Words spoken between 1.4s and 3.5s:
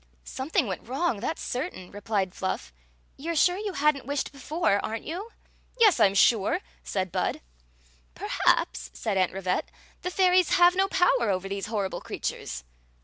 certain," replied Fluff. "You Ve